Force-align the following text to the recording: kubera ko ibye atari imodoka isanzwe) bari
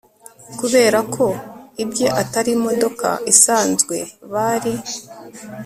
kubera 0.59 0.99
ko 1.13 1.25
ibye 1.83 2.07
atari 2.21 2.49
imodoka 2.57 3.07
isanzwe) 3.31 3.97
bari 4.33 4.73